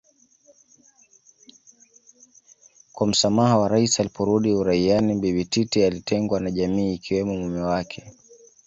kwa 2.93 3.07
msamaha 3.07 3.57
wa 3.57 3.67
Rais 3.67 3.99
aliporudi 3.99 4.53
uraiani 4.53 5.15
Bibi 5.19 5.45
Titi 5.45 5.83
alitengwa 5.83 6.39
na 6.39 6.51
jamii 6.51 6.93
ikiwemo 6.93 7.33
mume 7.35 7.61
wake 7.61 8.13